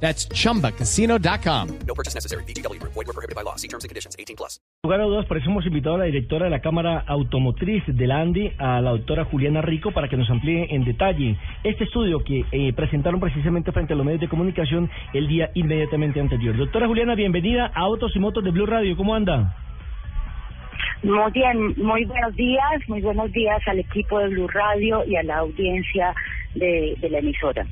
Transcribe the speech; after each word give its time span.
That's 0.00 0.28
chumbacasino.com. 0.28 1.68
No 1.86 1.94
purchase 1.94 2.14
necessary. 2.14 2.44
BGW. 2.44 2.80
Void 2.82 3.06
were 3.06 3.12
prohibited 3.12 3.34
by 3.34 3.42
law. 3.42 3.56
See 3.56 3.68
terms 3.68 3.84
and 3.84 3.88
conditions. 3.88 4.14
18 4.18 4.36
plus. 4.36 4.60
En 4.84 4.88
lugar 4.88 5.00
a 5.00 5.04
dudas, 5.04 5.26
por 5.26 5.36
eso 5.36 5.50
hemos 5.50 5.66
invitado 5.66 5.96
a 5.96 5.98
la 5.98 6.04
directora 6.04 6.44
de 6.44 6.50
la 6.50 6.60
Cámara 6.60 7.02
Automotriz 7.08 7.82
de 7.86 8.06
la 8.06 8.20
ANDI, 8.20 8.52
a 8.58 8.80
la 8.80 8.90
doctora 8.90 9.24
Juliana 9.24 9.60
Rico, 9.60 9.90
para 9.90 10.08
que 10.08 10.16
nos 10.16 10.30
amplíe 10.30 10.68
en 10.70 10.84
detalle 10.84 11.36
este 11.64 11.84
estudio 11.84 12.22
que 12.22 12.44
eh, 12.52 12.72
presentaron 12.72 13.18
precisamente 13.18 13.72
frente 13.72 13.94
a 13.94 13.96
los 13.96 14.06
medios 14.06 14.20
de 14.20 14.28
comunicación 14.28 14.88
el 15.12 15.26
día 15.26 15.50
inmediatamente 15.54 16.20
anterior. 16.20 16.56
Doctora 16.56 16.86
Juliana, 16.86 17.14
bienvenida 17.14 17.72
a 17.74 17.80
Autos 17.80 18.14
y 18.14 18.20
Motos 18.20 18.44
de 18.44 18.50
Blue 18.50 18.66
Radio. 18.66 18.96
¿Cómo 18.96 19.14
anda? 19.14 19.56
Muy 21.02 21.32
bien, 21.32 21.74
muy 21.76 22.04
buenos 22.04 22.34
días, 22.36 22.88
muy 22.88 23.00
buenos 23.00 23.32
días 23.32 23.60
al 23.66 23.78
equipo 23.78 24.18
de 24.18 24.28
Blue 24.28 24.48
Radio 24.48 25.04
y 25.04 25.16
a 25.16 25.22
la 25.22 25.38
audiencia 25.38 26.14
de, 26.54 26.96
de 27.00 27.10
la 27.10 27.18
emisora. 27.18 27.66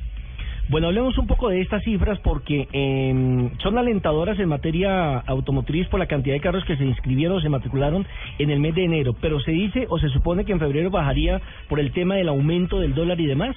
Bueno, 0.67 0.87
hablemos 0.87 1.15
un 1.19 1.27
poco 1.27 1.49
de 1.49 1.61
estas 1.61 1.83
cifras 1.83 2.19
porque 2.19 2.67
eh, 2.73 3.49
son 3.61 3.77
alentadoras 3.77 4.39
en 4.39 4.49
materia 4.49 5.19
automotriz 5.19 5.87
por 5.89 5.99
la 5.99 6.07
cantidad 6.07 6.33
de 6.33 6.41
carros 6.41 6.65
que 6.65 6.75
se 6.75 6.83
inscribieron 6.83 7.37
o 7.37 7.41
se 7.41 7.49
matricularon 7.49 8.07
en 8.39 8.49
el 8.49 8.59
mes 8.59 8.73
de 8.73 8.85
enero, 8.85 9.13
pero 9.21 9.39
se 9.39 9.51
dice 9.51 9.85
o 9.89 9.99
se 9.99 10.09
supone 10.09 10.43
que 10.43 10.53
en 10.53 10.59
febrero 10.59 10.89
bajaría 10.89 11.39
por 11.69 11.79
el 11.79 11.91
tema 11.91 12.15
del 12.15 12.29
aumento 12.29 12.79
del 12.79 12.95
dólar 12.95 13.21
y 13.21 13.27
demás. 13.27 13.55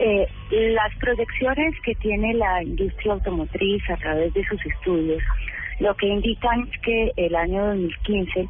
Eh, 0.00 0.26
las 0.50 0.94
proyecciones 0.98 1.74
que 1.84 1.94
tiene 1.94 2.34
la 2.34 2.64
industria 2.64 3.12
automotriz 3.12 3.88
a 3.88 3.96
través 3.96 4.34
de 4.34 4.44
sus 4.44 4.66
estudios 4.66 5.22
lo 5.78 5.94
que 5.94 6.06
indican 6.06 6.62
es 6.62 6.80
que 6.80 7.12
el 7.16 7.34
año 7.36 7.66
2015 7.66 8.48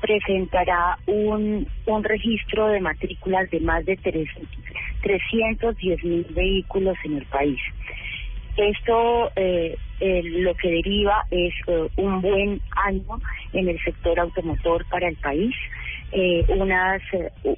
presentará 0.00 0.98
un, 1.06 1.66
un 1.86 2.04
registro 2.04 2.68
de 2.68 2.80
matrículas 2.80 3.50
de 3.50 3.60
más 3.60 3.84
de 3.84 3.96
3, 3.96 4.28
310 5.02 6.04
mil 6.04 6.26
vehículos 6.30 6.96
en 7.04 7.16
el 7.16 7.26
país. 7.26 7.60
Esto 8.56 9.30
eh, 9.36 9.76
eh, 10.00 10.22
lo 10.24 10.54
que 10.54 10.68
deriva 10.68 11.24
es 11.30 11.54
eh, 11.66 11.88
un 11.96 12.20
buen 12.20 12.60
año 12.74 13.20
en 13.52 13.68
el 13.68 13.80
sector 13.82 14.18
automotor 14.18 14.84
para 14.88 15.08
el 15.08 15.16
país, 15.16 15.54
eh, 16.12 16.44
unas, 16.48 17.02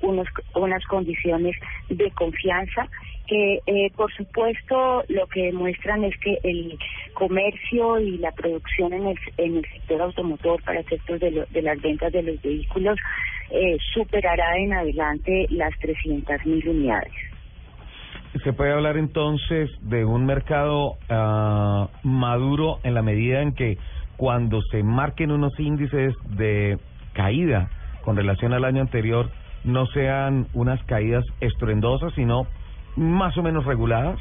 unos, 0.02 0.28
unas 0.54 0.84
condiciones 0.86 1.56
de 1.88 2.10
confianza 2.10 2.88
que 3.26 3.60
eh, 3.66 3.90
por 3.96 4.12
supuesto 4.12 5.04
lo 5.08 5.26
que 5.26 5.46
demuestran 5.46 6.04
es 6.04 6.16
que 6.18 6.38
el 6.42 6.78
comercio 7.14 8.00
y 8.00 8.18
la 8.18 8.32
producción 8.32 8.92
en 8.92 9.08
el, 9.08 9.18
en 9.36 9.56
el 9.58 9.64
sector 9.72 10.02
automotor 10.02 10.62
para 10.62 10.80
efectos 10.80 11.20
de, 11.20 11.30
lo, 11.30 11.46
de 11.46 11.62
las 11.62 11.80
ventas 11.80 12.12
de 12.12 12.22
los 12.22 12.42
vehículos 12.42 12.98
eh, 13.50 13.78
superará 13.94 14.56
en 14.58 14.72
adelante 14.72 15.46
las 15.50 15.76
300 15.80 16.46
mil 16.46 16.68
unidades. 16.68 17.12
Se 18.44 18.52
puede 18.52 18.72
hablar 18.72 18.96
entonces 18.96 19.70
de 19.82 20.04
un 20.04 20.24
mercado 20.24 20.92
uh, 21.10 21.88
maduro 22.04 22.78
en 22.84 22.94
la 22.94 23.02
medida 23.02 23.42
en 23.42 23.54
que 23.54 23.76
cuando 24.16 24.62
se 24.70 24.84
marquen 24.84 25.32
unos 25.32 25.58
índices 25.58 26.14
de 26.36 26.78
caída 27.12 27.70
con 28.02 28.16
relación 28.16 28.52
al 28.52 28.64
año 28.64 28.82
anterior 28.82 29.30
no 29.64 29.86
sean 29.86 30.46
unas 30.54 30.82
caídas 30.84 31.24
estruendosas, 31.40 32.12
sino 32.14 32.46
más 32.96 33.36
o 33.36 33.42
menos 33.42 33.64
reguladas? 33.64 34.18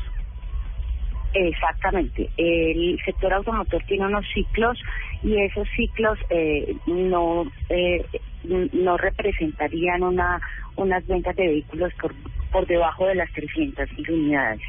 Exactamente. 1.34 2.30
El 2.38 3.00
sector 3.06 3.34
automotor 3.34 3.84
tiene 3.84 4.07
unos 4.07 4.25
ciclos 4.34 4.81
y 5.22 5.38
esos 5.38 5.68
ciclos 5.75 6.18
eh, 6.30 6.75
no 6.88 7.46
eh, 7.69 8.03
no 8.44 8.97
representarían 8.97 10.02
una 10.02 10.41
unas 10.75 11.06
ventas 11.06 11.35
de 11.35 11.47
vehículos 11.47 11.94
por 12.02 12.16
por 12.52 12.66
debajo 12.66 13.06
de 13.06 13.16
las 13.16 13.31
300 13.34 13.91
mil 13.97 14.12
unidades. 14.12 14.62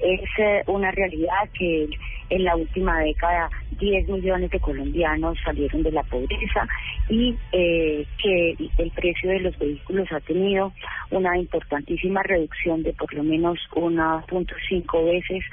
Es 0.00 0.28
eh, 0.38 0.64
una 0.66 0.90
realidad 0.90 1.48
que 1.56 1.88
en 2.32 2.44
la 2.44 2.56
última 2.56 2.98
década 3.00 3.50
10 3.78 4.08
millones 4.08 4.50
de 4.50 4.58
colombianos 4.58 5.36
salieron 5.44 5.82
de 5.82 5.92
la 5.92 6.02
pobreza 6.02 6.66
y 7.08 7.36
eh, 7.52 8.06
que 8.22 8.56
el 8.78 8.90
precio 8.92 9.30
de 9.30 9.40
los 9.40 9.58
vehículos 9.58 10.10
ha 10.12 10.20
tenido 10.20 10.72
una 11.10 11.36
importantísima 11.36 12.22
reducción 12.22 12.82
de 12.82 12.94
por 12.94 13.12
lo 13.12 13.22
menos 13.22 13.58
1.5 13.74 15.04
veces 15.04 15.44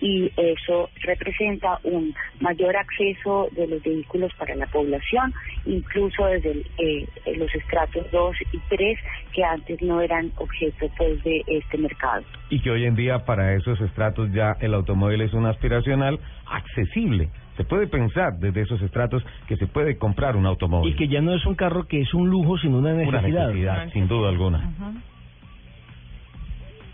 y 0.00 0.30
eso 0.36 0.88
representa 1.02 1.78
un 1.84 2.14
mayor 2.40 2.76
acceso 2.76 3.48
de 3.52 3.66
los 3.66 3.82
vehículos 3.82 4.32
para 4.34 4.54
la 4.54 4.66
población, 4.66 5.32
incluso 5.66 6.26
desde 6.26 6.52
el, 6.52 6.66
eh, 6.78 7.06
los 7.36 7.54
estratos 7.54 8.10
2 8.10 8.36
y 8.52 8.58
3 8.68 8.98
que 9.32 9.44
antes 9.44 9.80
no 9.82 10.00
eran 10.00 10.32
objeto 10.36 10.90
pues 10.96 11.22
de 11.22 11.42
este 11.46 11.78
mercado. 11.78 12.24
Y 12.48 12.60
que 12.60 12.70
hoy 12.70 12.86
en 12.86 12.96
día 12.96 13.24
para 13.24 13.54
esos 13.54 13.80
estratos 13.80 14.32
ya 14.32 14.56
el 14.60 14.74
automóvil 14.74 15.20
es 15.20 15.32
un 15.32 15.46
aspiracional 15.46 16.18
accesible. 16.46 17.28
Se 17.56 17.64
puede 17.64 17.86
pensar 17.86 18.38
desde 18.38 18.62
esos 18.62 18.80
estratos 18.80 19.22
que 19.46 19.56
se 19.56 19.66
puede 19.66 19.98
comprar 19.98 20.34
un 20.36 20.46
automóvil. 20.46 20.92
Y 20.94 20.96
que 20.96 21.08
ya 21.08 21.20
no 21.20 21.34
es 21.34 21.44
un 21.44 21.54
carro 21.54 21.86
que 21.86 22.00
es 22.00 22.14
un 22.14 22.30
lujo, 22.30 22.56
sino 22.58 22.78
una 22.78 22.94
necesidad. 22.94 23.24
Una 23.24 23.46
necesidad, 23.46 23.92
sin 23.92 24.08
duda 24.08 24.30
alguna. 24.30 24.58
Uh 24.58 24.82
-huh. 24.82 25.02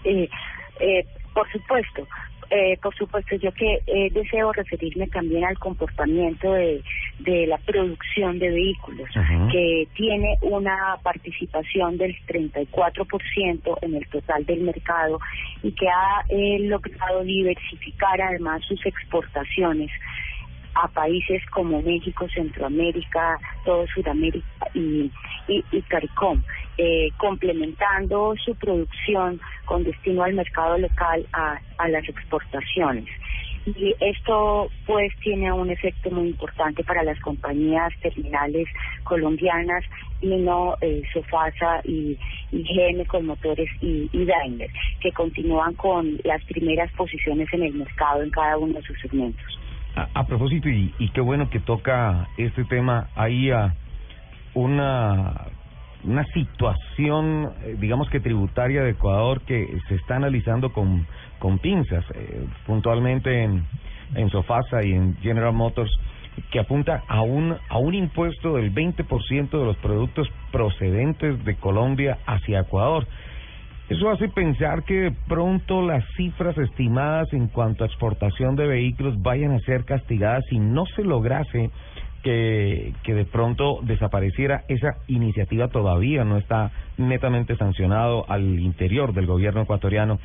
eh, 0.05 0.29
eh, 0.81 1.05
por 1.33 1.51
supuesto, 1.53 2.07
eh, 2.51 2.79
por 2.81 2.95
supuesto, 2.95 3.35
yo 3.37 3.53
que 3.53 3.83
eh, 3.87 4.11
deseo 4.13 4.53
referirme 4.53 5.07
también 5.09 5.45
al 5.45 5.59
comportamiento 5.59 6.53
de, 6.53 6.83
de 7.19 7.47
la 7.47 7.59
producción 7.59 8.39
de 8.39 8.51
vehículos, 8.51 9.09
que 9.51 9.89
tiene 9.95 10.39
una 10.43 10.97
participación 11.03 11.97
del 11.97 12.17
34% 12.27 13.79
en 13.83 13.95
el 13.95 14.07
total 14.09 14.45
del 14.47 14.61
mercado 14.61 15.19
y 15.63 15.73
que 15.73 15.89
ha 15.89 16.23
eh, 16.29 16.59
logrado 16.61 17.25
diversificar 17.25 18.21
además 18.21 18.63
sus 18.67 18.85
exportaciones 18.87 19.91
a 20.75 20.89
países 20.89 21.43
como 21.51 21.81
México, 21.83 22.29
Centroamérica, 22.35 23.39
todo 23.65 23.87
Sudamérica 23.89 24.47
y, 24.75 25.11
y, 25.49 25.65
y 25.73 25.83
CARICOM, 25.83 26.43
eh, 26.79 27.09
complementando 27.17 28.35
su 28.45 28.55
producción 28.57 29.41
con 29.65 29.85
destino 29.85 30.23
al 30.23 30.35
mercado 30.35 30.79
local 30.79 31.27
a, 31.33 31.59
a 31.79 31.89
las 31.89 32.09
exportaciones. 32.09 33.07
Y 33.67 33.95
esto 33.99 34.69
pues 34.87 35.13
tiene 35.23 35.51
un 35.53 35.71
efecto 35.71 36.11
muy 36.11 36.29
importante 36.29 36.85
para 36.85 37.03
las 37.03 37.19
compañías 37.21 37.93
terminales 38.01 38.69
colombianas, 39.03 39.83
Hino, 40.21 40.77
eh, 40.81 41.03
Sofasa 41.13 41.81
y, 41.83 42.17
y 42.53 42.63
GM 42.63 43.05
con 43.07 43.27
motores 43.27 43.69
y, 43.81 44.09
y 44.13 44.25
Daimler, 44.25 44.71
que 45.01 45.11
continúan 45.11 45.75
con 45.75 46.17
las 46.23 46.45
primeras 46.45 46.93
posiciones 46.93 47.53
en 47.53 47.65
el 47.65 47.75
mercado 47.75 48.23
en 48.23 48.31
cada 48.31 48.57
uno 48.57 48.75
de 48.75 48.83
sus 48.83 49.01
segmentos. 49.01 49.45
A, 49.97 50.09
a 50.15 50.27
propósito, 50.27 50.69
y, 50.69 50.95
y, 50.99 51.09
qué 51.09 51.21
bueno 51.21 51.51
que 51.51 51.59
toca 51.59 52.29
este 52.37 52.65
tema 52.65 53.09
ahí 53.17 53.51
a 53.51 53.75
una 54.55 55.49
una 56.07 56.25
situación, 56.27 57.53
eh, 57.65 57.77
digamos 57.79 58.09
que 58.11 58.21
tributaria 58.21 58.83
de 58.83 58.91
Ecuador 58.91 59.41
que 59.43 59.79
se 59.89 59.97
está 59.97 60.17
analizando 60.17 60.73
con, 60.73 61.07
con 61.39 61.59
pinzas, 61.59 62.05
eh, 62.15 62.47
puntualmente 62.67 63.43
en, 63.43 63.65
en 64.15 64.31
Sofasa 64.31 64.85
y 64.85 64.93
en 64.93 65.17
General 65.17 65.53
Motors, 65.53 65.91
que 66.51 66.61
apunta 66.61 67.03
a 67.09 67.23
un, 67.23 67.57
a 67.69 67.79
un 67.79 67.95
impuesto 67.95 68.55
del 68.55 68.73
20% 68.73 69.51
de 69.51 69.65
los 69.65 69.77
productos 69.79 70.29
procedentes 70.53 71.45
de 71.45 71.57
Colombia 71.57 72.19
hacia 72.27 72.61
Ecuador. 72.61 73.07
Eso 73.89 74.11
hace 74.11 74.29
pensar 74.29 74.83
que 74.83 74.95
de 74.95 75.11
pronto 75.29 75.81
las 75.81 76.05
cifras 76.17 76.59
estimadas 76.59 77.33
en 77.33 77.47
cuanto 77.47 77.85
a 77.85 77.87
exportación 77.87 78.57
de 78.57 78.67
vehículos 78.67 79.23
vayan 79.23 79.53
a 79.53 79.61
ser 79.61 79.85
castigadas 79.85 80.45
si 80.51 80.59
no 80.59 80.87
se 80.87 81.05
lograse 81.05 81.71
que, 82.27 83.15
de 83.15 83.25
pronto 83.25 83.79
desapareciera 83.83 84.65
esa 84.67 84.97
iniciativa 85.07 85.69
todavía 85.69 86.25
no 86.25 86.39
está 86.39 86.73
netamente 86.97 87.57
sancionado 87.57 88.29
al 88.29 88.59
interior 88.59 89.13
del 89.13 89.27
gobierno 89.27 89.63
ecuatoriano 89.63 90.19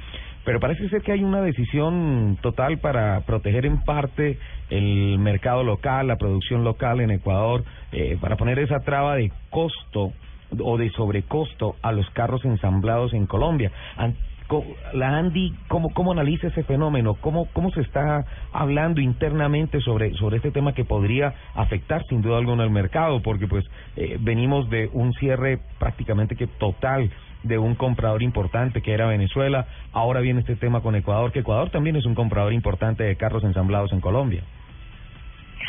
pero 0.44 0.59
parece 0.59 0.89
ser 0.89 1.03
que 1.03 1.12
hay 1.12 1.24
una 1.24 1.42
decisión 1.42 2.39
total 2.42 2.80
para 2.80 3.21
proteger 3.21 3.68
en 3.68 3.83
parte 3.83 4.39
el 4.71 5.19
mercado 5.19 5.63
local, 5.63 6.07
la 6.07 6.15
producción 6.15 6.63
local 6.63 7.00
en 7.00 7.12
Ecuador, 7.12 7.63
eh, 7.92 8.18
para 8.19 8.38
poner 8.38 8.57
esa 8.57 8.80
traba 8.80 9.18
de 9.18 9.31
costo 9.51 10.13
o 10.59 10.77
de 10.80 10.89
sobrecosto 10.89 11.75
a 11.83 11.92
los 11.92 12.09
carros 12.09 12.44
ensamblados 12.44 13.13
en 13.13 13.27
Colombia. 13.27 13.71
La 14.94 15.18
Andy, 15.18 15.53
¿cómo, 15.68 15.94
cómo 15.94 16.12
analiza 16.12 16.48
ese 16.48 16.63
fenómeno? 16.63 17.15
¿Cómo, 17.15 17.48
¿Cómo 17.53 17.71
se 17.71 17.81
está 17.81 18.25
hablando 18.51 19.01
internamente 19.01 19.80
sobre, 19.81 20.13
sobre 20.15 20.38
este 20.38 20.51
tema 20.51 20.74
que 20.74 20.86
podría 20.86 21.33
afectar 21.56 22.06
sin 22.07 22.21
duda 22.21 22.38
alguna 22.38 22.63
al 22.63 22.71
mercado? 22.71 23.21
Porque 23.21 23.48
pues 23.48 23.65
eh, 23.95 24.18
venimos 24.19 24.69
de 24.69 24.89
un 24.94 25.13
cierre 25.13 25.59
prácticamente 25.80 26.36
que 26.36 26.48
total 26.48 27.09
de 27.44 27.57
un 27.57 27.75
comprador 27.75 28.21
importante 28.21 28.81
que 28.81 28.94
era 28.94 29.07
Venezuela, 29.07 29.65
ahora 29.94 30.19
viene 30.19 30.42
este 30.42 30.56
tema 30.56 30.81
con 30.81 30.95
Ecuador, 30.95 31.31
que 31.31 31.39
Ecuador 31.39 31.69
también 31.69 31.95
es 31.95 32.06
un 32.06 32.15
comprador 32.15 32.53
importante 32.53 33.03
de 33.03 33.15
carros 33.15 33.44
ensamblados 33.44 33.92
en 33.94 34.01
Colombia. 34.01 34.44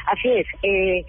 Así 0.06 0.28
es. 0.28 0.46
Eh, 0.62 1.04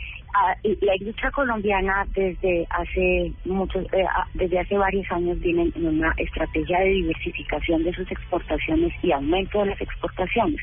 la 0.81 0.95
industria 0.95 1.30
colombiana 1.31 2.07
desde 2.16 2.66
hace 2.69 3.31
muchos, 3.45 3.86
eh, 3.94 4.06
desde 4.34 4.60
hace 4.60 4.78
varios 4.78 5.10
años 5.12 5.40
viene 5.40 5.72
en 5.75 5.86
una 5.86 6.13
estrategia 6.18 6.80
de 6.80 6.90
diversificación 6.90 7.84
de 7.84 7.94
sus 7.94 8.12
exportaciones 8.12 8.92
y 9.04 9.12
aumento 9.12 9.60
de 9.60 9.68
las 9.68 9.81
exportaciones. 9.81 10.60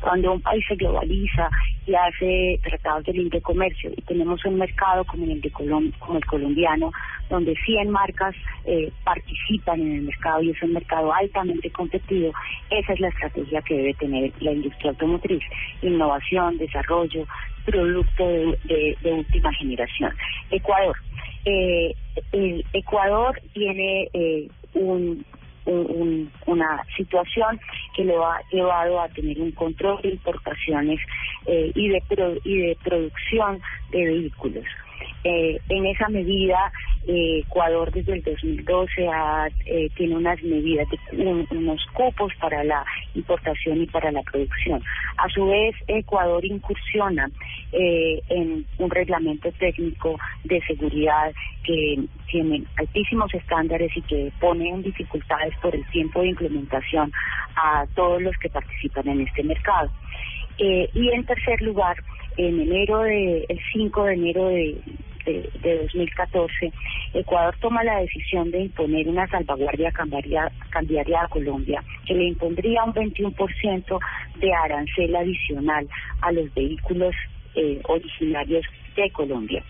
Cuando 0.00 0.32
un 0.32 0.40
país 0.40 0.64
se 0.66 0.74
globaliza 0.74 1.48
y 1.86 1.94
hace 1.94 2.58
tratados 2.64 3.04
de 3.04 3.12
libre 3.12 3.40
comercio 3.40 3.90
y 3.96 4.02
tenemos 4.02 4.44
un 4.44 4.58
mercado 4.58 5.04
como 5.04 5.24
el, 5.24 5.40
de 5.40 5.50
como 5.50 6.16
el 6.16 6.26
colombiano, 6.26 6.90
donde 7.30 7.54
100 7.64 7.88
marcas 7.88 8.34
eh, 8.64 8.90
participan 9.04 9.80
en 9.80 9.92
el 9.92 10.02
mercado 10.02 10.42
y 10.42 10.50
es 10.50 10.62
un 10.62 10.72
mercado 10.72 11.12
altamente 11.12 11.70
competitivo, 11.70 12.32
esa 12.70 12.92
es 12.92 13.00
la 13.00 13.08
estrategia 13.08 13.62
que 13.62 13.76
debe 13.76 13.94
tener 13.94 14.32
la 14.40 14.52
industria 14.52 14.90
automotriz. 14.90 15.42
Innovación, 15.82 16.58
desarrollo, 16.58 17.24
producto 17.64 18.26
de, 18.26 18.96
última 19.04 19.52
generación. 19.54 20.12
Ecuador. 20.50 20.96
Eh, 21.44 21.94
el 22.32 22.64
Ecuador 22.72 23.40
tiene 23.52 24.08
eh, 24.12 24.48
un, 24.74 25.24
una 26.46 26.84
situación 26.96 27.60
que 27.94 28.04
lo 28.04 28.24
ha 28.26 28.40
llevado 28.50 29.00
a 29.00 29.08
tener 29.08 29.40
un 29.40 29.52
control 29.52 30.00
de 30.02 30.10
importaciones 30.10 31.00
eh, 31.46 31.70
y, 31.74 31.88
de 31.88 32.02
y 32.44 32.56
de 32.58 32.76
producción 32.82 33.60
de 33.90 34.04
vehículos. 34.04 34.64
Eh, 35.24 35.58
en 35.68 35.86
esa 35.86 36.08
medida, 36.08 36.72
eh, 37.06 37.42
Ecuador 37.46 37.92
desde 37.92 38.14
el 38.14 38.22
2012 38.22 39.08
eh, 39.66 39.88
tiene 39.96 40.16
unas 40.16 40.42
medidas, 40.42 40.88
de, 40.90 41.46
unos 41.50 41.84
cupos 41.92 42.32
para 42.40 42.64
la 42.64 42.84
importación 43.14 43.82
y 43.82 43.86
para 43.86 44.10
la 44.10 44.22
producción. 44.22 44.82
A 45.16 45.28
su 45.28 45.46
vez, 45.46 45.74
Ecuador 45.86 46.44
incursiona 46.44 47.30
en 47.72 48.66
un 48.78 48.90
reglamento 48.90 49.50
técnico 49.52 50.18
de 50.44 50.60
seguridad 50.62 51.32
que 51.64 52.04
tiene 52.30 52.64
altísimos 52.76 53.32
estándares 53.32 53.96
y 53.96 54.02
que 54.02 54.30
pone 54.40 54.68
en 54.68 54.82
dificultades 54.82 55.54
por 55.62 55.74
el 55.74 55.86
tiempo 55.86 56.20
de 56.20 56.28
implementación 56.28 57.10
a 57.56 57.86
todos 57.94 58.20
los 58.20 58.36
que 58.36 58.50
participan 58.50 59.08
en 59.08 59.20
este 59.22 59.42
mercado. 59.42 59.90
y 60.58 61.08
en 61.08 61.24
tercer 61.24 61.62
lugar, 61.62 61.96
en 62.36 62.60
enero 62.60 63.02
de, 63.02 63.44
el 63.48 63.60
5 63.72 64.04
de 64.04 64.14
enero 64.14 64.48
de, 64.48 64.80
de, 65.24 65.78
2014, 65.82 66.72
Ecuador 67.14 67.54
toma 67.60 67.84
la 67.84 68.00
decisión 68.00 68.50
de 68.50 68.62
imponer 68.62 69.08
una 69.08 69.26
salvaguardia 69.28 69.92
cambiaria, 69.92 70.50
a 71.20 71.28
Colombia 71.28 71.82
que 72.06 72.14
le 72.14 72.24
impondría 72.24 72.84
un 72.84 72.94
21% 72.94 73.98
de 74.40 74.52
arancel 74.52 75.14
adicional 75.14 75.86
a 76.20 76.32
los 76.32 76.52
vehículos 76.54 77.14
eh, 77.54 77.80
originarios 77.84 78.64
de 78.96 79.10
Colombia. 79.10 79.62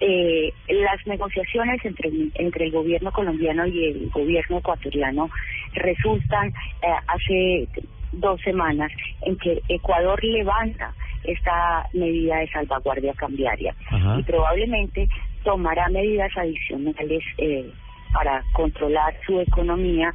Eh, 0.00 0.52
las 0.68 1.06
negociaciones 1.06 1.82
entre, 1.84 2.10
entre 2.34 2.66
el 2.66 2.72
gobierno 2.72 3.10
colombiano 3.12 3.66
y 3.66 3.86
el 3.86 4.10
gobierno 4.10 4.58
ecuatoriano 4.58 5.30
resultan 5.72 6.48
eh, 6.48 6.88
hace 7.06 7.68
dos 8.12 8.40
semanas 8.42 8.92
en 9.22 9.36
que 9.38 9.62
Ecuador 9.68 10.22
levanta 10.22 10.92
esta 11.24 11.86
medida 11.92 12.38
de 12.38 12.48
salvaguardia 12.48 13.14
cambiaria 13.14 13.74
y 14.18 14.22
probablemente 14.22 15.08
tomará 15.42 15.88
medidas 15.88 16.30
adicionales 16.36 17.22
eh, 17.38 17.70
para 18.12 18.42
controlar 18.52 19.14
su 19.26 19.40
economía 19.40 20.12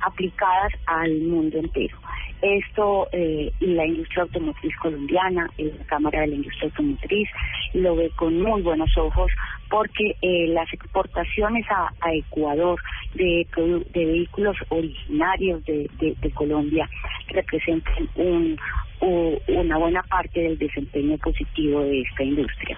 aplicadas 0.00 0.72
al 0.86 1.12
mundo 1.20 1.58
entero. 1.58 1.96
Esto 2.40 3.08
eh, 3.12 3.52
la 3.60 3.86
industria 3.86 4.22
automotriz 4.22 4.74
colombiana, 4.76 5.50
la 5.58 5.84
Cámara 5.86 6.20
de 6.20 6.28
la 6.28 6.34
Industria 6.36 6.64
Automotriz, 6.64 7.28
lo 7.74 7.96
ve 7.96 8.10
con 8.16 8.40
muy 8.40 8.62
buenos 8.62 8.90
ojos 8.96 9.30
porque 9.70 10.16
eh, 10.22 10.48
las 10.48 10.72
exportaciones 10.72 11.66
a, 11.70 11.90
Ecuador 12.12 12.80
de, 13.14 13.46
de 13.92 14.04
vehículos 14.04 14.56
originarios 14.70 15.64
de, 15.64 15.88
de 15.98 16.30
Colombia 16.30 16.88
representan 17.28 18.08
un, 18.16 18.58
una 19.00 19.78
buena 19.78 20.02
parte 20.02 20.40
del 20.40 20.58
desempeño 20.58 21.16
positivo 21.18 21.82
de 21.82 22.00
esta 22.00 22.22
industria. 22.24 22.76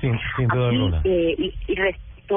Eh, 1.04 1.36
y, 1.38 1.74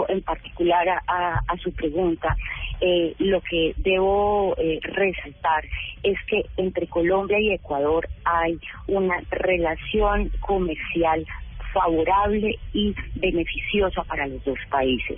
en 0.08 0.22
particular 0.22 0.88
a, 1.08 1.58
su 1.62 1.72
pregunta, 1.74 2.36
eh, 2.82 3.14
lo 3.20 3.42
que 3.42 3.74
debo 3.78 4.56
eh, 4.58 4.80
resaltar 4.82 5.64
es 6.02 6.18
que 6.28 6.46
entre 6.58 6.88
Colombia 6.88 7.40
y 7.40 7.54
Ecuador 7.54 8.08
hay 8.26 8.60
una 8.88 9.22
relación 9.30 10.30
comercial 10.42 11.26
favorable 11.74 12.58
y 12.74 12.94
beneficiosa 13.16 14.04
para 14.04 14.28
los 14.28 14.44
dos 14.44 14.60
países. 14.70 15.18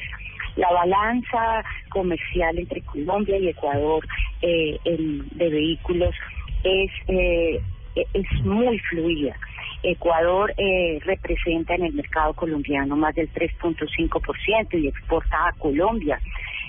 La 0.56 0.72
balanza 0.72 1.64
comercial 1.90 2.58
entre 2.58 2.82
Colombia 2.82 3.38
y 3.38 3.50
Ecuador 3.50 4.06
eh, 4.42 4.80
de 4.86 5.50
vehículos 5.50 6.16
es 6.64 6.92
es 8.14 8.46
muy 8.46 8.78
fluida. 8.80 9.36
Ecuador 9.92 10.54
eh, 10.58 11.00
representa 11.04 11.76
en 11.76 11.86
el 11.86 11.94
mercado 11.94 12.34
colombiano 12.34 12.96
más 12.96 13.16
del 13.16 13.32
3.5% 13.32 14.82
y 14.82 14.88
exporta 14.88 15.48
a 15.48 15.54
Colombia 15.54 16.20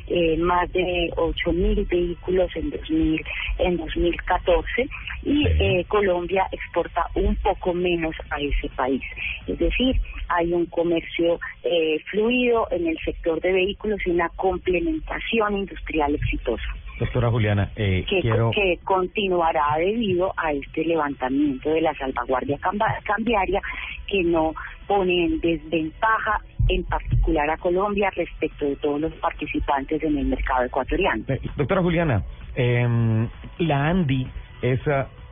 eh, 0.08 0.36
más 0.36 0.72
de 0.72 1.10
8 1.16 1.52
mil 1.52 1.84
vehículos 1.86 2.48
en 2.54 2.70
2000 2.70 3.24
en 3.58 3.76
2014 3.76 4.88
y 5.24 5.46
eh, 5.48 5.84
Colombia 5.88 6.46
exporta 6.52 7.06
un 7.14 7.34
poco 7.36 7.74
menos 7.74 8.14
a 8.30 8.40
ese 8.40 8.68
país. 8.76 9.02
Es 9.48 9.58
decir, 9.58 10.00
hay 10.28 10.52
un 10.52 10.66
comercio 10.66 11.40
eh, 11.64 11.98
fluido 12.10 12.68
en 12.70 12.86
el 12.86 12.96
sector 13.04 13.40
de 13.40 13.52
vehículos 13.52 13.98
y 14.06 14.10
una 14.10 14.28
complementación 14.30 15.56
industrial 15.56 16.14
exitosa. 16.14 16.76
Doctora 16.98 17.31
Juliana, 17.31 17.70
eh, 17.76 18.04
que, 18.08 18.20
quiero... 18.20 18.50
que 18.52 18.78
continuará 18.84 19.76
debido 19.78 20.32
a 20.37 20.52
este 20.52 20.84
levantamiento 20.84 21.70
de 21.70 21.82
la 21.82 21.94
salvaguardia 21.94 22.58
cambiaria 23.04 23.60
que 24.06 24.22
no 24.22 24.54
pone 24.87 25.26
en 25.26 25.40
desventaja 25.40 26.40
en 26.68 26.85
particular 26.85 27.50
a 27.50 27.56
Colombia 27.59 28.11
respecto 28.16 28.64
de 28.64 28.76
todos 28.76 29.00
los 29.00 29.12
participantes 29.14 30.02
en 30.02 30.16
el 30.18 30.26
mercado 30.26 30.64
ecuatoriano. 30.64 31.25
Eh, 31.28 31.40
doctora 31.56 31.82
Juliana, 31.82 32.25
eh, 32.54 33.28
la 33.59 33.88
ANDI 33.88 34.26
es... 34.62 34.80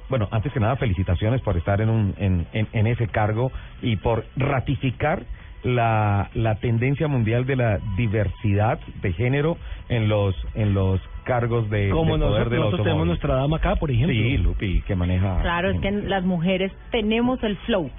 bueno, 0.09 0.29
antes 0.31 0.53
que 0.53 0.61
nada, 0.61 0.77
felicitaciones 0.77 1.41
por 1.41 1.57
estar 1.57 1.81
en, 1.81 1.89
un, 1.89 2.15
en, 2.19 2.47
en, 2.53 2.69
en 2.73 2.87
ese 2.87 3.09
cargo 3.09 3.51
y 3.81 3.97
por 3.97 4.27
ratificar 4.37 5.25
la, 5.65 6.31
la 6.35 6.57
tendencia 6.57 7.09
mundial 7.09 7.47
de 7.47 7.57
la 7.57 7.79
diversidad 7.97 8.79
de 9.01 9.13
género 9.13 9.57
en 9.89 10.09
los 10.09 10.35
en 10.55 10.75
los 10.75 11.01
cargos 11.25 11.69
de, 11.71 11.91
Como 11.91 12.17
de 12.17 12.25
poder 12.25 12.51
nosotros, 12.51 12.83
tenemos 12.83 13.07
nuestra 13.07 13.35
dama 13.37 13.57
acá, 13.57 13.77
por 13.77 13.91
ejemplo. 13.91 14.15
Sí, 14.15 14.37
Lupi, 14.39 14.83
que 14.83 14.95
maneja... 14.95 15.41
Claro, 15.41 15.71
es 15.71 15.81
que 15.81 15.91
las 15.91 16.23
mujeres 16.25 16.71
tenemos 16.91 17.43
el 17.43 17.57
flow. 17.59 17.91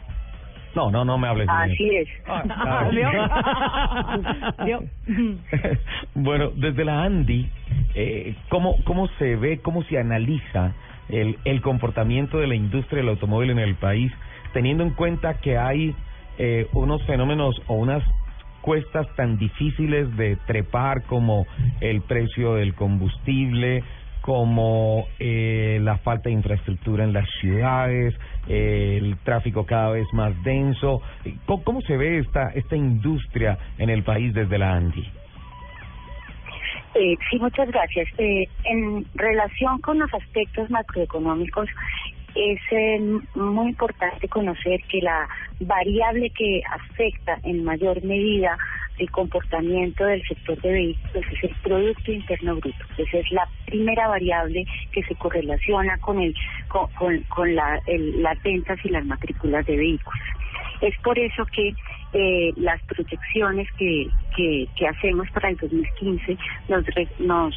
No, 0.76 0.92
no, 0.92 1.06
no 1.06 1.18
me 1.18 1.28
hables 1.28 1.48
de 1.48 1.54
Así 1.54 1.96
es. 1.96 2.08
Ah, 2.28 2.90
bueno, 6.16 6.52
desde 6.56 6.86
la 6.86 7.04
Andy, 7.04 7.50
eh, 7.96 8.36
¿cómo, 8.50 8.76
¿cómo 8.84 9.08
se 9.18 9.38
ve, 9.38 9.60
cómo 9.62 9.84
se 9.84 9.98
analiza 9.98 10.74
el, 11.10 11.38
el 11.46 11.62
comportamiento 11.62 12.40
de 12.40 12.48
la 12.48 12.56
industria 12.56 13.00
del 13.00 13.10
automóvil 13.10 13.52
en 13.52 13.60
el 13.60 13.76
país, 13.76 14.12
teniendo 14.54 14.84
en 14.84 14.92
cuenta 14.92 15.36
que 15.36 15.58
hay 15.58 15.96
eh, 16.38 16.68
unos 16.74 17.02
fenómenos 17.04 17.56
o 17.68 17.76
unas 17.76 18.04
cuestas 18.66 19.06
tan 19.16 19.38
difíciles 19.38 20.18
de 20.18 20.38
trepar 20.48 21.04
como 21.04 21.46
el 21.82 22.02
precio 22.02 22.56
del 22.56 22.74
combustible, 22.74 23.84
como 24.22 25.06
eh, 25.20 25.78
la 25.84 26.00
falta 26.00 26.30
de 26.30 26.32
infraestructura 26.32 27.04
en 27.04 27.14
las 27.14 27.30
ciudades, 27.40 28.16
el 28.48 29.18
tráfico 29.24 29.68
cada 29.68 29.92
vez 29.92 30.08
más 30.14 30.34
denso. 30.44 31.00
¿Cómo, 31.46 31.80
se 31.82 31.96
ve 31.96 32.18
esta, 32.18 32.50
esta 32.56 32.76
industria 32.76 33.56
en 33.78 33.92
el 33.92 34.02
país 34.02 34.34
desde 34.34 34.58
la 34.58 34.74
ANDI? 34.74 35.12
Eh, 36.96 37.16
sí, 37.30 37.38
muchas 37.38 37.70
gracias. 37.70 38.08
Eh, 38.18 38.48
en 38.64 39.06
relación 39.14 39.80
con 39.82 40.00
los 40.00 40.12
aspectos 40.12 40.72
macroeconómicos, 40.72 41.70
es 42.36 42.60
eh, 42.72 43.00
muy 43.36 43.70
importante 43.70 44.28
conocer 44.28 44.82
que 44.92 45.02
la 45.02 45.28
variable 45.62 46.30
que 46.32 46.62
afecta 46.70 47.40
en 47.44 47.64
mayor 47.64 48.04
medida 48.04 48.58
el 48.98 49.12
comportamiento 49.12 50.06
del 50.06 50.22
sector 50.24 50.62
de 50.62 50.72
vehículos 50.72 51.26
es 51.32 51.44
el 51.44 51.56
Producto 51.64 52.12
Interno 52.12 52.56
Bruto. 52.56 52.86
Esa 52.98 53.18
es 53.18 53.32
la 53.32 53.48
primera 53.66 54.08
variable 54.08 54.66
que 54.92 55.04
se 55.04 55.16
correlaciona 55.16 55.98
con, 55.98 56.22
el, 56.22 56.34
con, 56.68 56.88
con, 56.94 57.20
con 57.24 57.56
la, 57.56 57.80
el, 57.88 58.22
las 58.22 58.42
ventas 58.44 58.80
y 58.84 58.90
las 58.90 59.06
matrículas 59.06 59.66
de 59.66 59.78
vehículos. 59.78 60.20
Es 60.82 60.96
por 61.00 61.18
eso 61.20 61.46
que 61.48 61.74
eh, 62.18 62.54
las 62.56 62.82
proyecciones 62.84 63.68
que, 63.78 64.08
que, 64.38 64.70
que, 64.78 64.88
hacemos 64.88 65.30
para 65.32 65.50
el 65.50 65.58
2015 65.58 66.38
nos, 66.70 66.86
re, 66.86 67.10
nos 67.20 67.54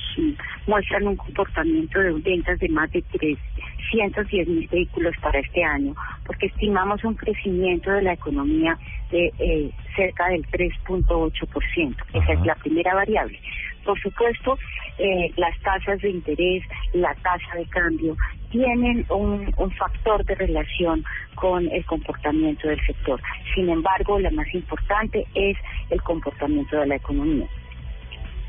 muestran 0.67 1.07
un 1.07 1.15
comportamiento 1.17 2.01
de 2.01 2.13
ventas 2.15 2.59
de 2.59 2.69
más 2.69 2.91
de 2.91 3.03
310 3.03 4.49
mil 4.49 4.67
vehículos 4.67 5.15
para 5.23 5.39
este 5.39 5.63
año, 5.63 5.95
porque 6.27 6.47
estimamos 6.47 7.05
un 7.05 7.15
crecimiento 7.15 7.93
de 7.93 8.03
la 8.03 8.15
economía 8.15 8.77
de 9.13 9.33
eh, 9.39 9.71
cerca 9.95 10.27
del 10.29 10.45
3.8%. 10.47 11.97
Esa 12.15 12.33
es 12.33 12.41
la 12.45 12.57
primera 12.57 12.95
variable. 12.95 13.39
Por 13.85 13.99
supuesto, 14.01 14.59
eh, 14.99 15.33
las 15.37 15.57
tasas 15.61 16.01
de 16.01 16.11
interés, 16.11 16.65
la 16.95 17.15
tasa 17.15 17.57
de 17.57 17.65
cambio 17.67 18.17
tienen 18.51 19.05
un, 19.11 19.53
un 19.57 19.71
factor 19.73 20.25
de 20.25 20.35
relación 20.35 21.05
con 21.35 21.69
el 21.71 21.85
comportamiento 21.85 22.69
del 22.69 22.81
sector. 22.85 23.21
Sin 23.55 23.69
embargo, 23.69 24.19
la 24.19 24.31
más 24.31 24.53
importante 24.55 25.27
es 25.35 25.57
el 25.91 26.01
comportamiento 26.03 26.79
de 26.79 26.87
la 26.87 26.97
economía. 26.97 27.47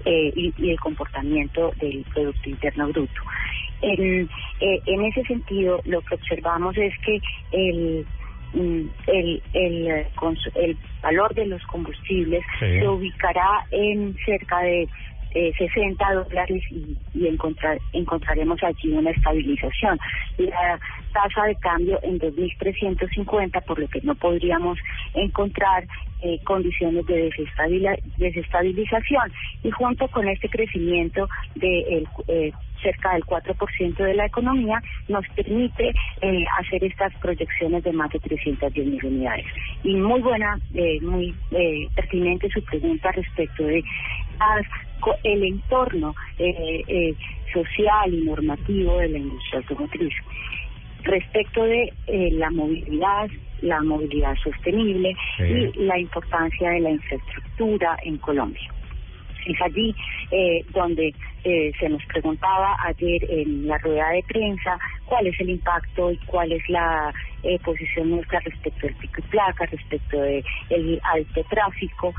Eh, 0.05 0.31
y, 0.33 0.53
y, 0.57 0.71
el 0.71 0.79
comportamiento 0.79 1.73
del 1.81 2.05
Producto 2.13 2.49
Interno 2.49 2.87
Bruto. 2.87 3.21
En, 3.81 4.29
eh, 4.61 4.79
en 4.85 5.03
ese 5.03 5.23
sentido, 5.23 5.81
lo 5.83 6.01
que 6.01 6.15
observamos 6.15 6.77
es 6.77 6.93
que 6.99 7.19
el 7.51 8.05
el, 8.53 9.41
el, 9.53 10.07
el 10.55 10.77
valor 11.03 11.33
de 11.35 11.45
los 11.45 11.63
combustibles 11.67 12.43
sí. 12.59 12.79
se 12.79 12.87
ubicará 12.87 13.65
en 13.71 14.15
cerca 14.25 14.59
de 14.61 14.87
eh, 15.33 15.51
60 15.57 16.13
dólares 16.13 16.63
y, 16.71 16.97
y 17.13 17.27
encontrar, 17.27 17.79
encontraremos 17.93 18.61
allí 18.63 18.91
una 18.91 19.11
estabilización. 19.11 19.99
La 20.37 20.79
tasa 21.13 21.45
de 21.45 21.55
cambio 21.55 21.99
en 22.03 22.19
2.350, 22.19 23.63
por 23.63 23.79
lo 23.79 23.87
que 23.87 24.01
no 24.01 24.15
podríamos 24.15 24.77
encontrar 25.13 25.85
eh, 26.21 26.39
condiciones 26.43 27.05
de 27.05 27.31
desestabilización. 28.17 29.31
Y 29.63 29.71
junto 29.71 30.07
con 30.09 30.27
este 30.27 30.49
crecimiento 30.49 31.29
de 31.55 31.79
el, 31.81 32.07
eh, 32.27 32.51
cerca 32.81 33.13
del 33.13 33.25
4% 33.25 33.95
de 33.97 34.13
la 34.13 34.25
economía, 34.25 34.81
nos 35.07 35.27
permite 35.29 35.93
eh, 36.21 36.45
hacer 36.59 36.83
estas 36.83 37.13
proyecciones 37.15 37.83
de 37.83 37.93
más 37.93 38.11
de 38.11 38.19
310 38.19 38.87
mil 38.87 39.05
unidades. 39.05 39.45
Y 39.83 39.95
muy 39.95 40.21
buena, 40.21 40.59
eh, 40.73 40.99
muy 41.01 41.35
eh, 41.51 41.87
pertinente 41.95 42.49
su 42.49 42.63
pregunta 42.63 43.11
respecto 43.11 43.63
de 43.63 43.83
el 45.23 45.43
entorno 45.43 46.15
eh, 46.37 46.83
eh, 46.87 47.13
social 47.53 48.13
y 48.13 48.25
normativo 48.25 48.97
de 48.97 49.09
la 49.09 49.17
industria 49.17 49.59
automotriz. 49.59 50.13
Respecto 51.03 51.63
de 51.63 51.93
eh, 52.07 52.29
la 52.33 52.49
movilidad, 52.51 53.29
la 53.61 53.81
movilidad 53.81 54.35
sostenible 54.43 55.15
sí. 55.37 55.43
y 55.43 55.83
la 55.85 55.97
importancia 55.97 56.69
de 56.71 56.79
la 56.81 56.91
infraestructura 56.91 57.97
en 58.03 58.17
Colombia. 58.17 58.69
Es 59.45 59.61
allí 59.61 59.95
eh, 60.31 60.63
donde 60.73 61.13
eh, 61.43 61.71
se 61.79 61.89
nos 61.89 62.03
preguntaba 62.05 62.75
ayer 62.83 63.25
en 63.29 63.67
la 63.67 63.77
rueda 63.77 64.09
de 64.09 64.23
prensa 64.23 64.77
cuál 65.05 65.27
es 65.27 65.39
el 65.39 65.49
impacto 65.51 66.11
y 66.11 66.17
cuál 66.25 66.51
es 66.51 66.67
la 66.69 67.13
eh, 67.43 67.57
posición 67.59 68.11
nuestra 68.11 68.39
respecto 68.41 68.87
del 68.87 68.95
pico 68.95 69.21
y 69.25 69.29
placa, 69.29 69.65
respecto 69.65 70.21
del 70.21 70.43
de 70.69 70.99
alto 71.03 71.43
tráfico 71.49 72.13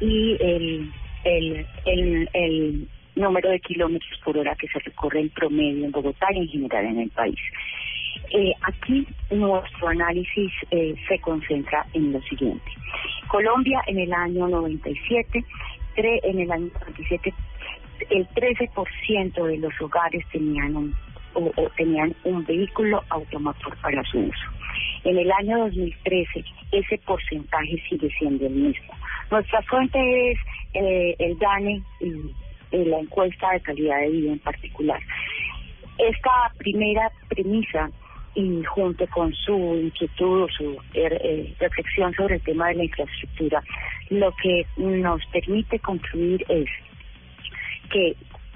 y 0.00 0.36
el 0.40 0.92
el, 1.24 1.66
el, 1.84 2.28
el 2.32 2.88
número 3.14 3.50
de 3.50 3.60
kilómetros 3.60 4.18
por 4.24 4.38
hora 4.38 4.54
que 4.54 4.68
se 4.68 4.78
recorre 4.78 5.20
en 5.20 5.30
promedio 5.30 5.84
en 5.84 5.92
Bogotá 5.92 6.26
y 6.32 6.38
en 6.38 6.48
general 6.48 6.86
en 6.86 6.98
el 7.00 7.10
país. 7.10 7.38
Eh, 8.32 8.52
aquí 8.62 9.06
nuestro 9.30 9.88
análisis 9.88 10.52
eh, 10.70 10.94
se 11.08 11.18
concentra 11.20 11.84
en 11.94 12.12
lo 12.12 12.20
siguiente. 12.22 12.70
Colombia 13.28 13.80
en 13.86 13.98
el 13.98 14.12
año 14.12 14.48
97, 14.48 15.44
tre, 15.94 16.20
en 16.22 16.38
el 16.40 16.50
año 16.50 16.70
97, 16.80 17.34
el 18.10 18.28
13% 18.28 19.44
de 19.44 19.58
los 19.58 19.72
hogares 19.80 20.24
tenían 20.32 20.76
un, 20.76 20.94
o, 21.34 21.50
tenían 21.76 22.14
un 22.24 22.44
vehículo 22.44 23.02
automotor 23.10 23.76
para 23.78 24.02
su 24.04 24.18
uso. 24.18 24.46
En 25.04 25.18
el 25.18 25.30
año 25.32 25.58
2013 25.58 26.44
ese 26.72 26.98
porcentaje 26.98 27.82
sigue 27.88 28.10
siendo 28.18 28.46
el 28.46 28.52
mismo. 28.52 28.94
Nuestra 29.30 29.62
fuente 29.62 30.30
es 30.30 30.38
eh, 30.74 31.16
el 31.18 31.38
DANE 31.38 31.82
y 32.00 32.84
la 32.84 32.98
encuesta 33.00 33.50
de 33.52 33.60
calidad 33.60 34.00
de 34.00 34.10
vida 34.10 34.32
en 34.32 34.38
particular. 34.38 35.00
Esta 35.98 36.52
primera 36.58 37.10
premisa 37.28 37.90
y 38.34 38.62
junto 38.64 39.06
con 39.08 39.32
su 39.34 39.56
inquietud 39.74 40.42
o 40.42 40.48
su 40.48 40.76
eh, 40.94 41.54
reflexión 41.58 42.14
sobre 42.14 42.36
el 42.36 42.42
tema 42.42 42.68
de 42.68 42.74
la 42.74 42.84
infraestructura, 42.84 43.62
lo 44.10 44.32
que 44.42 44.64
nos 44.76 45.24
permite 45.26 45.78
concluir 45.80 46.44
es 46.48 46.68
que 47.90 48.14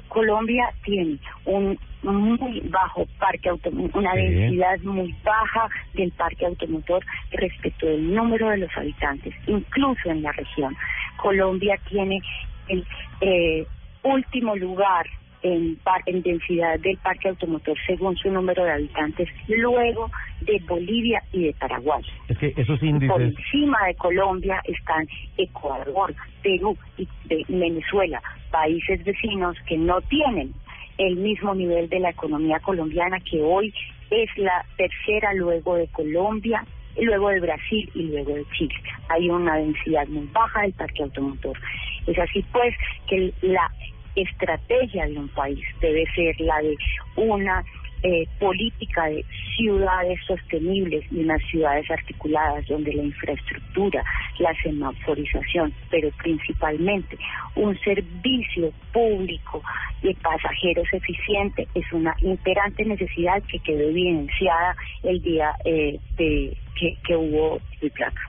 Colombia 0.08 0.72
tiene 0.84 1.18
un 1.44 1.78
muy 2.04 2.61
bajo 2.68 3.06
parque 3.18 3.49
automotor, 3.49 4.00
una 4.00 4.12
sí. 4.12 4.20
densidad 4.20 4.78
muy 4.80 5.14
baja 5.25 5.68
del 5.94 6.11
parque 6.12 6.46
automotor 6.46 7.04
respecto 7.32 7.87
del 7.87 8.14
número 8.14 8.50
de 8.50 8.58
los 8.58 8.76
habitantes, 8.76 9.34
incluso 9.46 10.11
en 10.11 10.23
la 10.23 10.32
región. 10.32 10.76
Colombia 11.16 11.78
tiene 11.88 12.20
el 12.68 12.84
eh, 13.20 13.66
último 14.02 14.56
lugar 14.56 15.06
en, 15.42 15.76
par, 15.76 16.00
en 16.06 16.23
densidad 16.23 16.80
del 16.80 16.96
parque 16.99 17.28
automotor 17.28 17.76
según 17.87 18.16
su 18.16 18.30
número 18.30 18.64
de 18.64 18.73
habitantes, 18.73 19.28
luego 19.46 20.11
de 20.40 20.58
Bolivia 20.66 21.23
y 21.32 21.44
de 21.44 21.52
Paraguay. 21.54 22.02
Es 22.28 22.38
que 22.38 22.54
esos 22.56 22.82
índices... 22.82 23.11
Por 23.11 23.23
encima 23.23 23.78
de 23.87 23.94
Colombia 23.94 24.61
están 24.64 25.06
Ecuador, 25.37 26.14
Perú 26.42 26.76
y 26.96 27.06
Venezuela, 27.49 28.23
países 28.50 29.04
vecinos 29.04 29.56
que 29.66 29.76
no 29.76 30.00
tienen 30.02 30.54
el 30.98 31.16
mismo 31.16 31.54
nivel 31.54 31.88
de 31.88 32.00
la 32.00 32.10
economía 32.10 32.60
colombiana 32.60 33.18
que 33.20 33.42
hoy 33.42 33.74
es 34.10 34.28
la 34.36 34.64
tercera 34.76 35.34
luego 35.34 35.76
de 35.76 35.88
Colombia, 35.88 36.64
luego 37.00 37.30
de 37.30 37.40
Brasil 37.40 37.90
y 37.94 38.02
luego 38.04 38.34
de 38.34 38.44
Chile. 38.56 38.74
Hay 39.08 39.28
una 39.28 39.56
densidad 39.56 40.06
muy 40.08 40.28
baja 40.32 40.62
del 40.62 40.72
parque 40.72 41.02
automotor. 41.02 41.58
Es 42.06 42.18
así 42.18 42.44
pues 42.52 42.74
que 43.08 43.32
la 43.42 43.70
estrategia 44.14 45.06
de 45.06 45.18
un 45.18 45.28
país 45.28 45.64
debe 45.80 46.04
ser 46.14 46.40
la 46.40 46.58
de 46.58 46.76
una 47.16 47.64
eh, 48.04 48.28
política 48.38 49.06
de 49.06 49.25
ciudades 49.56 50.20
sostenibles 50.26 51.04
y 51.11 51.20
unas 51.20 51.42
ciudades 51.50 51.90
articuladas 51.90 52.66
donde 52.68 52.92
la 52.92 53.02
infraestructura, 53.02 54.04
la 54.38 54.54
semaforización, 54.62 55.73
pero 55.90 56.11
principalmente 56.23 57.16
un 57.56 57.75
servicio 57.78 58.73
público 58.92 59.62
de 60.02 60.14
pasajeros 60.16 60.87
eficiente 60.92 61.66
es 61.75 61.90
una 61.94 62.14
imperante 62.20 62.84
necesidad 62.84 63.42
que 63.44 63.58
quedó 63.61 63.88
evidenciada 63.88 64.76
el 65.02 65.23
día 65.23 65.52
eh, 65.64 65.99
de 66.18 66.54
que, 66.78 66.99
que 67.06 67.16
hubo 67.16 67.58
el 67.80 67.90
placa. 67.90 68.20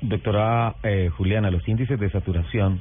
Doctora 0.00 0.74
eh, 0.82 1.10
Juliana, 1.16 1.48
los 1.50 1.66
índices 1.68 2.00
de 2.00 2.10
saturación 2.10 2.80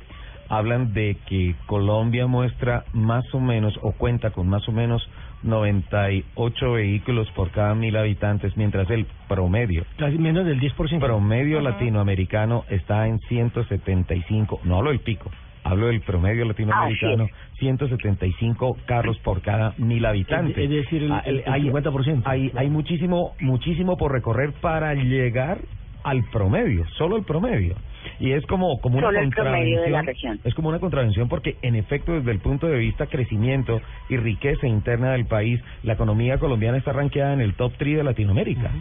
hablan 0.50 0.94
de 0.94 1.18
que 1.28 1.56
Colombia 1.66 2.28
muestra 2.28 2.86
más 2.94 3.24
o 3.34 3.40
menos 3.40 3.78
o 3.82 3.92
cuenta 3.94 4.32
con 4.32 4.48
más 4.48 4.68
o 4.68 4.72
menos 4.72 5.08
98 5.44 6.72
vehículos 6.72 7.30
por 7.32 7.52
cada 7.52 7.76
mil 7.76 7.96
habitantes, 7.98 8.56
mientras 8.58 8.90
el 8.90 9.06
promedio, 9.28 9.86
casi 9.98 10.18
menos 10.18 10.46
del 10.46 10.60
10%, 10.60 11.00
promedio 11.00 11.60
Ajá. 11.60 11.72
latinoamericano 11.72 12.64
está 12.70 13.08
en 13.08 13.20
175, 13.20 14.62
no 14.64 14.78
hablo 14.78 14.92
del 14.92 15.00
pico, 15.00 15.30
hablo 15.64 15.88
del 15.88 16.02
promedio 16.02 16.46
latinoamericano, 16.46 17.26
ah, 17.30 17.36
sí. 17.54 17.60
175 17.60 18.78
carros 18.86 19.18
por 19.20 19.42
cada 19.42 19.74
mil 19.78 20.06
habitantes. 20.06 20.58
Es 20.58 20.70
decir, 20.70 21.04
el, 21.04 21.12
Ah, 21.12 21.24
el, 21.26 21.44
el 21.46 21.54
hay, 21.54 21.64
50%. 21.64 22.22
Hay, 22.26 22.52
hay 22.56 22.70
muchísimo, 22.70 23.34
muchísimo 23.40 23.98
por 23.98 24.12
recorrer 24.12 24.54
para 24.62 24.94
llegar 24.94 25.60
al 26.04 26.24
promedio, 26.32 26.86
solo 26.98 27.18
el 27.18 27.24
promedio. 27.24 27.76
Y 28.20 28.32
es 28.32 28.46
como, 28.46 28.80
como 28.82 28.98
una 28.98 29.08
Solo 29.08 29.20
el 29.20 29.30
promedio 29.30 29.82
de 29.82 29.90
la 29.90 30.00
contravención. 30.00 30.34
región. 30.34 30.40
Es 30.44 30.54
como 30.56 30.70
una 30.70 30.80
contravención 30.80 31.30
porque, 31.30 31.56
en 31.62 31.76
efecto, 31.76 32.14
desde 32.14 32.32
el 32.32 32.40
punto 32.40 32.68
de 32.68 32.78
vista 32.78 33.08
crecimiento 33.08 33.82
y 34.10 34.18
riqueza 34.18 34.68
interna 34.68 35.14
del 35.14 35.26
país, 35.26 35.62
la 35.84 35.94
economía 35.94 36.38
colombiana 36.38 36.78
está 36.78 36.92
rankeada 36.92 37.34
en 37.34 37.42
el 37.42 37.54
top 37.56 37.74
3 37.78 37.98
de 37.98 38.04
Latinoamérica. 38.04 38.72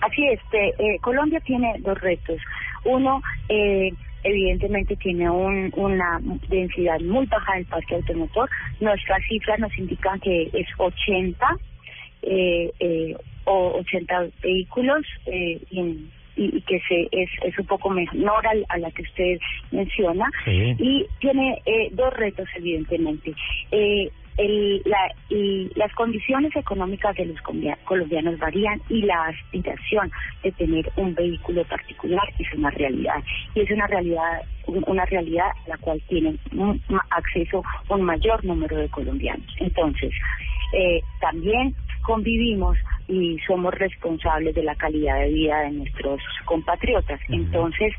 Así 0.00 0.26
es, 0.26 0.40
este, 0.40 0.68
eh, 0.70 0.98
Colombia 1.00 1.40
tiene 1.40 1.76
dos 1.78 2.00
retos. 2.00 2.38
Uno, 2.84 3.22
eh, 3.48 3.92
evidentemente 4.24 4.96
tiene 4.96 5.30
un, 5.30 5.72
una 5.76 6.20
densidad 6.48 7.00
muy 7.00 7.26
baja 7.26 7.54
del 7.54 7.66
parque 7.66 7.94
automotor. 7.94 8.50
Nuestras 8.80 9.22
cifras 9.28 9.60
nos 9.60 9.76
indican 9.78 10.18
que 10.20 10.50
es 10.52 10.66
80 10.76 11.46
eh, 12.22 12.72
eh, 12.78 13.16
o 13.44 13.78
80 13.80 14.26
vehículos 14.42 15.06
eh, 15.26 15.60
y, 15.70 16.60
que 16.62 16.80
se, 16.88 17.08
es, 17.12 17.28
es 17.44 17.58
un 17.58 17.66
poco 17.66 17.90
menor 17.90 18.42
a, 18.46 18.78
la 18.78 18.90
que 18.90 19.02
usted 19.02 19.38
menciona. 19.70 20.24
Y 20.46 21.06
tiene 21.20 21.60
eh, 21.66 21.90
dos 21.92 22.12
retos 22.14 22.48
evidentemente. 22.56 23.34
Eh, 23.70 24.10
el, 24.38 24.82
la, 24.86 25.14
y 25.28 25.70
las 25.74 25.92
condiciones 25.92 26.54
económicas 26.56 27.14
de 27.16 27.26
los 27.26 27.38
colombianos 27.84 28.38
varían 28.38 28.80
y 28.88 29.02
la 29.02 29.26
aspiración 29.26 30.10
de 30.42 30.52
tener 30.52 30.90
un 30.96 31.14
vehículo 31.14 31.64
particular 31.64 32.26
es 32.38 32.46
una 32.54 32.70
realidad. 32.70 33.22
Y 33.54 33.60
es 33.60 33.70
una 33.70 33.86
realidad 33.86 34.42
una 34.66 35.04
realidad 35.06 35.48
a 35.66 35.70
la 35.70 35.76
cual 35.78 36.00
tienen 36.08 36.38
acceso 37.10 37.64
un 37.88 38.02
mayor 38.02 38.44
número 38.44 38.76
de 38.76 38.88
colombianos. 38.88 39.46
Entonces 39.58 40.12
eh, 40.72 41.00
también 41.20 41.74
convivimos 42.02 42.76
y 43.08 43.38
somos 43.46 43.74
responsables 43.74 44.54
de 44.54 44.62
la 44.62 44.74
calidad 44.74 45.18
de 45.20 45.28
vida 45.28 45.60
de 45.60 45.70
nuestros 45.72 46.20
compatriotas. 46.44 47.20
Entonces, 47.28 47.92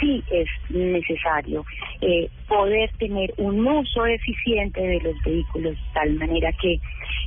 sí 0.00 0.22
es 0.30 0.48
necesario 0.70 1.64
eh, 2.00 2.28
poder 2.46 2.90
tener 2.98 3.34
un 3.36 3.66
uso 3.66 4.06
eficiente 4.06 4.80
de 4.80 5.00
los 5.00 5.20
vehículos 5.22 5.74
de 5.74 5.92
tal 5.92 6.14
manera 6.14 6.52
que 6.52 6.80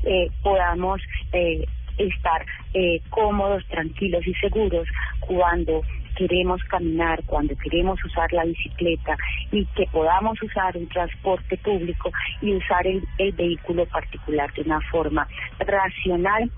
eh, 0.04 0.30
podamos 0.42 1.02
eh, 1.34 1.66
estar 1.98 2.46
eh, 2.74 3.02
cómodos, 3.10 3.66
tranquilos 3.68 4.26
y 4.26 4.34
seguros 4.36 4.88
cuando 5.20 5.84
queremos 6.22 6.62
caminar, 6.66 7.24
cuando 7.26 7.56
queremos 7.56 7.98
usar 8.06 8.32
la 8.32 8.46
bicicleta 8.46 9.18
y 9.52 9.66
que 9.76 9.88
podamos 9.92 10.40
usar 10.44 10.78
un 10.78 10.88
transporte 10.88 11.58
público 11.58 12.12
y 12.42 12.54
usar 12.54 12.86
el, 12.86 13.02
vehículo 13.34 13.88
particular 13.88 14.54
de 14.54 14.62
una 14.62 14.80
forma 14.92 15.28
racional 15.60 16.52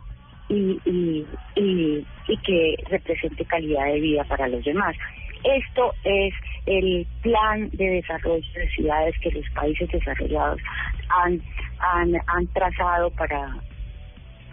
y, 0.50 0.78
y, 0.84 1.26
y, 1.56 2.06
y 2.28 2.38
que 2.40 2.76
represente 2.90 3.46
calidad 3.46 3.86
de 3.86 4.02
vida 4.02 4.26
para 4.26 4.50
los 4.50 4.66
demás. 4.66 4.98
Esto 5.46 5.94
es 6.04 6.34
el 6.66 7.08
plan 7.22 7.70
de 7.72 8.02
desarrollo 8.02 8.46
de 8.54 8.70
ciudades 8.72 9.16
que 9.22 9.32
los 9.32 9.50
países 9.52 9.90
desarrollados 9.90 10.60
han, 11.08 11.42
han, 11.80 12.16
han 12.28 12.48
trazado 12.48 13.12
para, 13.12 13.56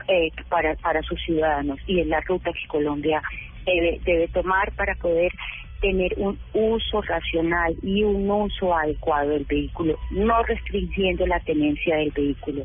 eh, 0.06 0.30
para, 0.48 0.76
para 0.76 1.02
sus 1.02 1.20
ciudadanos 1.22 1.80
y 1.88 2.00
es 2.00 2.06
la 2.06 2.20
ruta 2.20 2.52
que 2.52 2.68
Colombia 2.68 3.20
debe, 3.66 4.00
debe 4.04 4.28
tomar 4.28 4.72
para 4.72 4.94
poder 4.96 5.32
tener 5.80 6.12
un 6.18 6.38
uso 6.52 7.00
racional 7.02 7.74
y 7.82 8.02
un 8.02 8.30
uso 8.30 8.74
adecuado 8.74 9.30
del 9.30 9.44
vehículo, 9.44 9.98
no 10.10 10.42
restringiendo 10.42 11.26
la 11.26 11.40
tenencia 11.40 11.96
del 11.96 12.10
vehículo, 12.10 12.64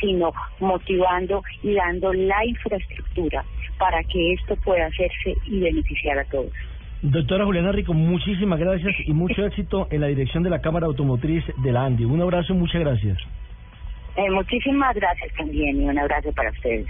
sino 0.00 0.32
motivando 0.60 1.42
y 1.62 1.74
dando 1.74 2.12
la 2.12 2.44
infraestructura 2.44 3.44
para 3.78 4.02
que 4.04 4.32
esto 4.34 4.56
pueda 4.56 4.86
hacerse 4.86 5.34
y 5.46 5.60
beneficiar 5.60 6.18
a 6.18 6.24
todos. 6.24 6.52
Doctora 7.02 7.44
Juliana 7.44 7.72
Rico, 7.72 7.92
muchísimas 7.92 8.58
gracias 8.58 8.94
y 9.04 9.12
mucho 9.12 9.44
éxito 9.46 9.86
en 9.90 10.00
la 10.00 10.08
dirección 10.08 10.42
de 10.42 10.50
la 10.50 10.60
Cámara 10.60 10.86
Automotriz 10.86 11.44
de 11.62 11.72
la 11.72 11.84
ANDI. 11.84 12.04
Un 12.04 12.20
abrazo 12.20 12.52
y 12.52 12.56
muchas 12.56 12.80
gracias. 12.80 13.18
Eh, 14.16 14.30
muchísimas 14.30 14.94
gracias 14.94 15.32
también 15.36 15.80
y 15.82 15.84
un 15.84 15.98
abrazo 15.98 16.32
para 16.32 16.50
ustedes. 16.50 16.86